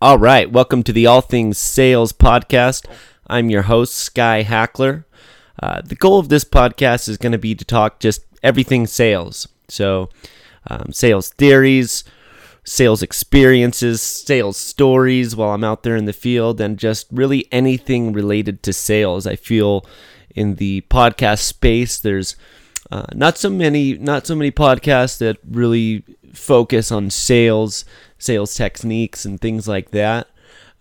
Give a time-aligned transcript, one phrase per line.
[0.00, 2.86] All right, welcome to the All Things Sales podcast.
[3.26, 5.04] I'm your host, Sky Hackler.
[5.60, 9.48] Uh, the goal of this podcast is going to be to talk just everything sales.
[9.66, 10.08] So,
[10.68, 12.04] um, sales theories,
[12.62, 18.12] sales experiences, sales stories while I'm out there in the field, and just really anything
[18.12, 19.26] related to sales.
[19.26, 19.84] I feel
[20.30, 22.36] in the podcast space, there's
[22.92, 27.84] uh, not so many, not so many podcasts that really focus on sales,
[28.18, 30.28] sales techniques, and things like that.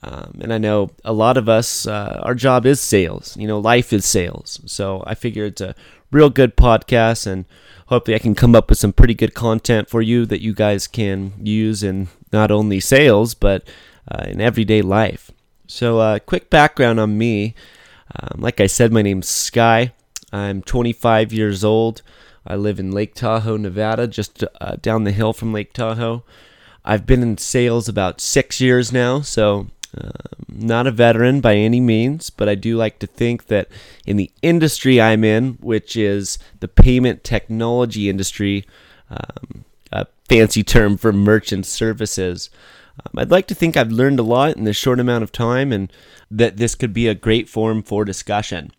[0.03, 3.35] Um, and I know a lot of us, uh, our job is sales.
[3.37, 4.61] You know, life is sales.
[4.65, 5.75] So I figure it's a
[6.11, 7.45] real good podcast, and
[7.87, 10.87] hopefully I can come up with some pretty good content for you that you guys
[10.87, 13.67] can use in not only sales but
[14.09, 15.31] uh, in everyday life.
[15.67, 17.53] So, uh, quick background on me.
[18.15, 19.91] Um, like I said, my name's Sky.
[20.31, 22.01] I'm 25 years old.
[22.47, 26.23] I live in Lake Tahoe, Nevada, just uh, down the hill from Lake Tahoe.
[26.85, 30.11] I've been in sales about six years now, so uh,
[30.47, 33.67] not a veteran by any means, but I do like to think that
[34.05, 38.65] in the industry I'm in, which is the payment technology industry,
[39.09, 42.49] um, a fancy term for merchant services,
[43.05, 45.73] um, I'd like to think I've learned a lot in this short amount of time
[45.73, 45.91] and
[46.31, 48.71] that this could be a great forum for discussion.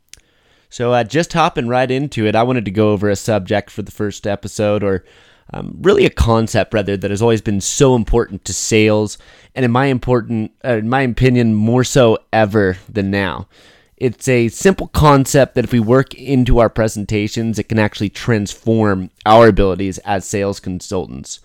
[0.70, 3.82] So, uh, just hopping right into it, I wanted to go over a subject for
[3.82, 5.04] the first episode, or
[5.52, 9.16] um, really a concept rather that has always been so important to sales,
[9.54, 13.48] and in my important, uh, in my opinion, more so ever than now.
[13.96, 19.10] It's a simple concept that if we work into our presentations, it can actually transform
[19.26, 21.40] our abilities as sales consultants.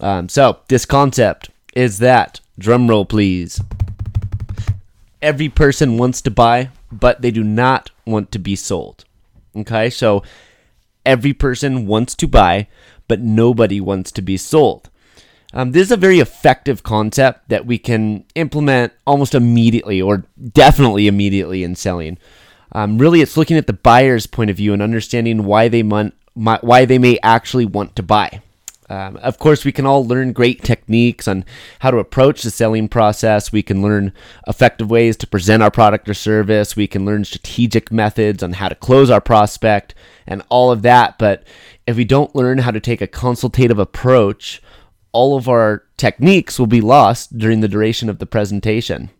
[0.00, 3.60] Um, so, this concept is that drum roll, please.
[5.20, 9.04] Every person wants to buy, but they do not want to be sold.
[9.56, 10.22] Okay, so
[11.06, 12.66] every person wants to buy,
[13.08, 14.90] but nobody wants to be sold.
[15.52, 21.06] Um, this is a very effective concept that we can implement almost immediately, or definitely
[21.06, 22.18] immediately in selling.
[22.72, 26.14] Um, really, it's looking at the buyer's point of view and understanding why they want,
[26.34, 28.42] why they may actually want to buy.
[28.90, 31.44] Um, of course, we can all learn great techniques on
[31.80, 33.52] how to approach the selling process.
[33.52, 34.12] We can learn
[34.46, 36.76] effective ways to present our product or service.
[36.76, 39.94] We can learn strategic methods on how to close our prospect
[40.26, 41.18] and all of that.
[41.18, 41.44] But
[41.86, 44.62] if we don't learn how to take a consultative approach,
[45.12, 49.10] all of our techniques will be lost during the duration of the presentation.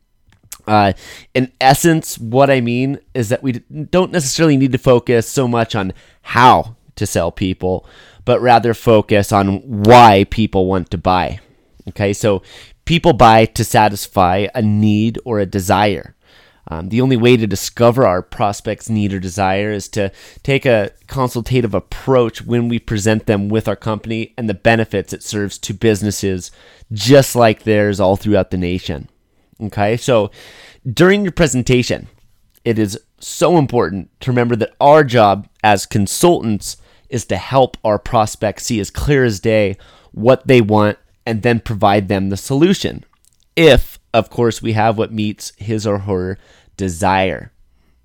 [0.67, 0.93] Uh,
[1.35, 5.75] in essence, what I mean is that we don't necessarily need to focus so much
[5.75, 5.93] on
[6.23, 7.87] how to sell people,
[8.25, 11.41] but rather focus on why people want to buy.
[11.89, 12.43] Okay, so
[12.85, 16.15] people buy to satisfy a need or a desire.
[16.69, 20.11] Um, the only way to discover our prospect's need or desire is to
[20.43, 25.23] take a consultative approach when we present them with our company and the benefits it
[25.23, 26.51] serves to businesses
[26.91, 29.11] just like theirs all throughout the nation.
[29.61, 30.31] Okay, so
[30.91, 32.09] during your presentation,
[32.65, 36.79] it is so important to remember that our job as consultants
[37.09, 39.77] is to help our prospects see as clear as day
[40.13, 43.05] what they want and then provide them the solution.
[43.57, 46.39] If, of course, we have what meets his or her
[46.77, 47.53] desire.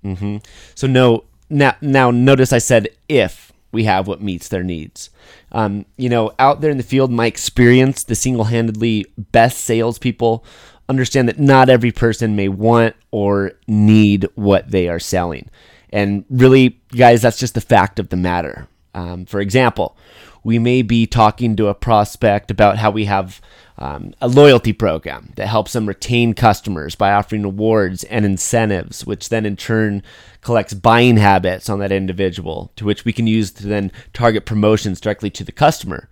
[0.04, 0.38] Mm-hmm.
[0.74, 5.10] So no, now now notice I said if we have what meets their needs.
[5.52, 10.44] Um, you know, out there in the field, my experience, the single-handedly best salespeople
[10.88, 15.48] understand that not every person may want or need what they are selling.
[15.92, 18.66] And really, guys, that's just the fact of the matter.
[18.94, 19.96] Um, for example,
[20.42, 23.40] we may be talking to a prospect about how we have
[23.78, 29.28] um, a loyalty program that helps them retain customers by offering rewards and incentives, which
[29.28, 30.02] then in turn
[30.42, 35.00] collects buying habits on that individual, to which we can use to then target promotions
[35.00, 36.08] directly to the customer.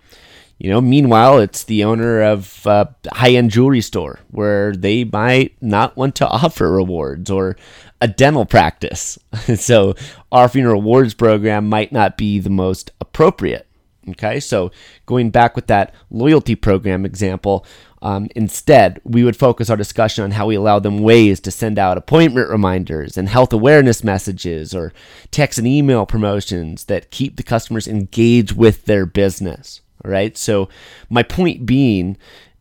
[0.59, 5.57] You know, meanwhile, it's the owner of a high end jewelry store where they might
[5.63, 7.57] not want to offer rewards or
[8.01, 9.19] a dental practice.
[9.57, 9.95] so,
[10.33, 13.67] offering a rewards program might not be the most appropriate.
[14.11, 14.73] Okay, so
[15.07, 17.67] going back with that loyalty program example,
[18.01, 21.79] um, instead, we would focus our discussion on how we allow them ways to send
[21.79, 24.93] out appointment reminders and health awareness messages or
[25.31, 29.83] text and email promotions that keep the customers engaged with their business.
[30.05, 30.69] Right, so
[31.11, 32.17] my point being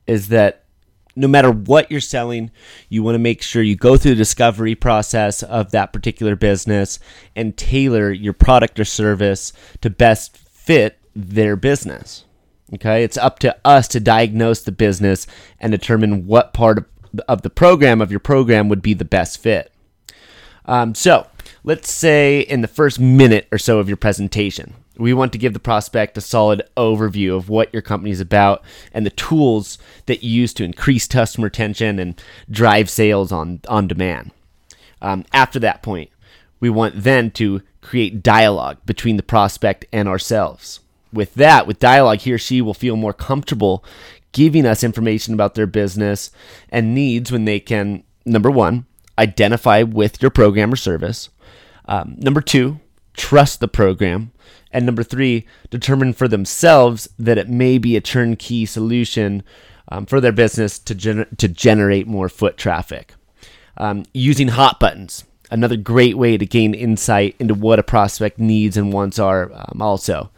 [0.07, 0.63] is that
[1.17, 2.51] no matter what you're selling,
[2.89, 6.99] you want to make sure you go through the discovery process of that particular business
[7.35, 9.51] and tailor your product or service
[9.81, 12.23] to best fit their business.
[12.75, 15.25] Okay, it's up to us to diagnose the business
[15.59, 16.85] and determine what part of,
[17.27, 19.71] of the program of your program would be the best fit.
[20.65, 21.27] Um, so,
[21.63, 25.53] let's say in the first minute or so of your presentation, We want to give
[25.53, 28.63] the prospect a solid overview of what your company is about
[28.93, 33.87] and the tools that you use to increase customer retention and drive sales on, on
[33.87, 34.31] demand.
[35.01, 36.09] Um, after that point,
[36.59, 40.79] we want then to create dialogue between the prospect and ourselves.
[41.13, 43.85] With that, with dialogue, he or she will feel more comfortable
[44.31, 46.31] giving us information about their business
[46.69, 48.85] and needs when they can, number one,
[49.17, 51.29] identify with your program or service.
[51.85, 52.79] Um, number two,
[53.15, 54.31] trust the program.
[54.71, 59.43] And number three, determine for themselves that it may be a turnkey solution
[59.89, 63.13] um, for their business to, gener- to generate more foot traffic.
[63.77, 68.75] Um, using hot buttons, another great way to gain insight into what a prospect needs
[68.75, 70.31] and wants are, um, also.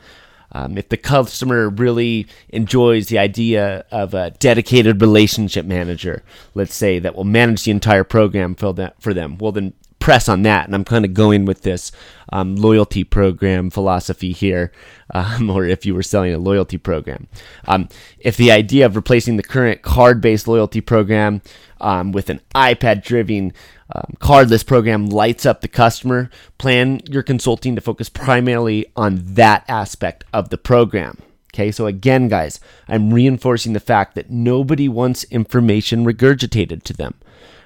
[0.51, 6.23] Um, if the customer really enjoys the idea of a dedicated relationship manager,
[6.55, 10.65] let's say, that will manage the entire program for, them, well, then press on that.
[10.65, 11.91] And I'm kind of going with this
[12.31, 14.71] um, loyalty program philosophy here,
[15.13, 17.27] um, or if you were selling a loyalty program.
[17.67, 21.41] Um, if the idea of replacing the current card based loyalty program
[21.81, 23.53] um, with an iPad driven
[23.93, 29.65] um, cardless program lights up the customer, plan your consulting to focus primarily on that
[29.67, 31.17] aspect of the program.
[31.53, 37.15] Okay, so again, guys, I'm reinforcing the fact that nobody wants information regurgitated to them.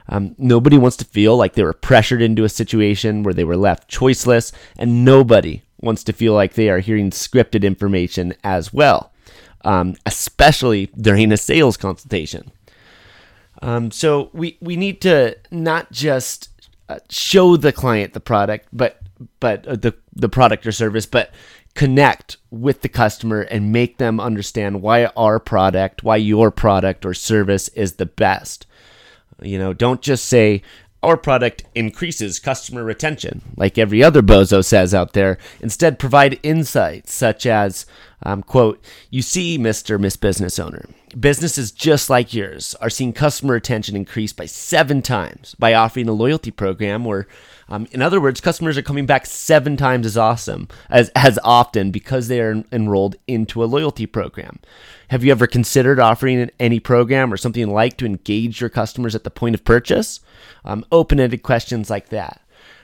[0.09, 3.57] Um, nobody wants to feel like they were pressured into a situation where they were
[3.57, 9.11] left choiceless, and nobody wants to feel like they are hearing scripted information as well,
[9.63, 12.51] um, especially during a sales consultation.
[13.61, 16.49] Um, so we, we need to not just
[16.89, 18.99] uh, show the client the product, but
[19.39, 21.31] but uh, the the product or service, but
[21.75, 27.13] connect with the customer and make them understand why our product, why your product or
[27.13, 28.67] service is the best.
[29.41, 30.61] You know, don't just say
[31.03, 35.37] our product increases customer retention, like every other bozo says out there.
[35.59, 37.85] Instead, provide insights such as,
[38.23, 39.99] um, quote, you see, Mr.
[39.99, 40.85] Miss Business Owner,
[41.19, 46.13] businesses just like yours are seeing customer retention increase by seven times by offering a
[46.13, 47.27] loyalty program where,
[47.67, 51.91] um, in other words, customers are coming back seven times as awesome as as often
[51.91, 54.59] because they are enrolled into a loyalty program.
[55.09, 59.23] Have you ever considered offering any program or something like to engage your customers at
[59.23, 60.21] the point of purchase?
[60.65, 62.41] Um, open-ended questions like that.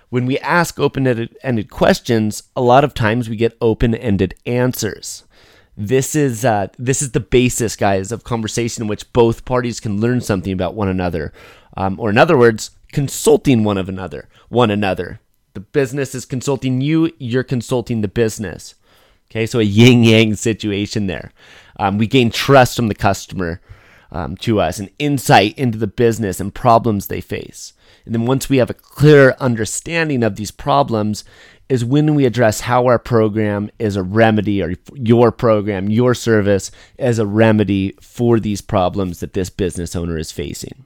[0.10, 5.24] When we ask open-ended questions, a lot of times we get open-ended answers.
[5.82, 10.02] This is uh, this is the basis, guys, of conversation in which both parties can
[10.02, 11.32] learn something about one another,
[11.78, 15.22] um, or in other words, consulting one of another, one another.
[15.54, 18.76] The business is consulting you, you're consulting the business.
[19.32, 21.32] Okay, so a yin yang situation there.
[21.80, 23.62] Um, we gain trust from the customer
[24.12, 27.72] um, to us and insight into the business and problems they face.
[28.04, 31.24] And then once we have a clear understanding of these problems,
[31.70, 36.72] is when we address how our program is a remedy or your program, your service
[36.98, 40.84] as a remedy for these problems that this business owner is facing.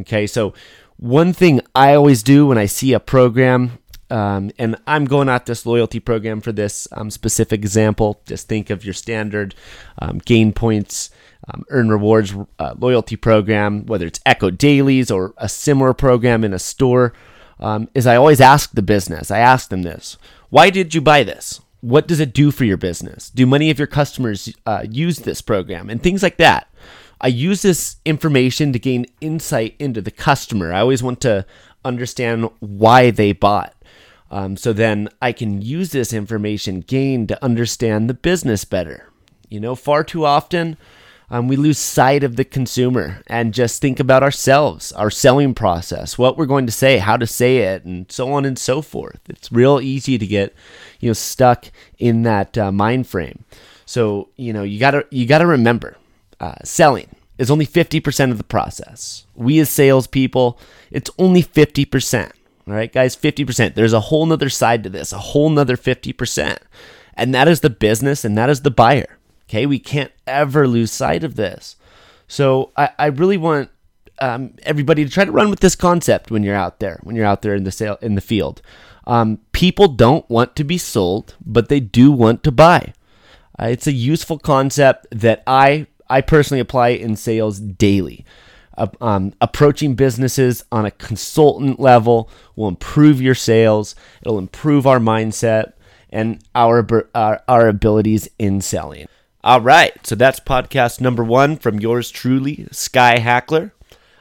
[0.00, 0.54] Okay, so
[0.96, 3.78] one thing I always do when I see a program,
[4.10, 8.22] um, and I'm going at this loyalty program for this um, specific example.
[8.26, 9.54] Just think of your standard
[9.98, 11.10] um, gain points,
[11.52, 16.52] um, earn rewards uh, loyalty program, whether it's Echo Dailies or a similar program in
[16.54, 17.12] a store.
[17.60, 20.16] Um, is I always ask the business, I ask them this
[20.50, 21.60] why did you buy this?
[21.80, 23.30] What does it do for your business?
[23.30, 25.90] Do many of your customers uh, use this program?
[25.90, 26.68] And things like that.
[27.20, 30.72] I use this information to gain insight into the customer.
[30.72, 31.46] I always want to
[31.84, 33.74] understand why they bought.
[34.30, 39.10] Um, so then I can use this information gained to understand the business better.
[39.48, 40.76] You know, far too often
[41.30, 46.16] um, we lose sight of the consumer and just think about ourselves, our selling process,
[46.16, 49.20] what we're going to say, how to say it, and so on and so forth.
[49.28, 50.54] It's real easy to get,
[51.00, 53.44] you know, stuck in that uh, mind frame.
[53.84, 55.96] So you know, you gotta you gotta remember
[56.40, 57.08] uh, selling
[57.38, 59.24] is only 50% of the process.
[59.34, 60.58] We as salespeople,
[60.90, 62.32] it's only 50%.
[62.66, 63.74] All right, guys, 50%.
[63.74, 66.58] There's a whole nother side to this, a whole nother 50%.
[67.14, 69.17] And that is the business and that is the buyer.
[69.48, 71.76] Okay, we can't ever lose sight of this.
[72.26, 73.70] So I, I really want
[74.20, 77.24] um, everybody to try to run with this concept when you're out there, when you're
[77.26, 78.60] out there in the sale in the field.
[79.06, 82.92] Um, people don't want to be sold, but they do want to buy.
[83.58, 88.24] Uh, it's a useful concept that I I personally apply in sales daily.
[88.76, 93.94] Uh, um, approaching businesses on a consultant level will improve your sales.
[94.22, 95.72] It'll improve our mindset
[96.10, 99.08] and our, our, our abilities in selling.
[99.44, 103.72] All right, so that's podcast number one from yours truly, Sky Hackler.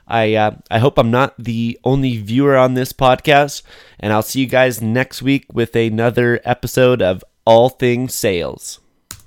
[0.08, 3.64] I uh, I hope I'm not the only viewer on this podcast,
[4.00, 8.80] and I'll see you guys next week with another episode of all things sales.